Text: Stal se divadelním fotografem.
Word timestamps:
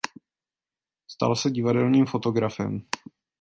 Stal 1.07 1.35
se 1.35 1.49
divadelním 1.51 2.05
fotografem. 2.05 2.81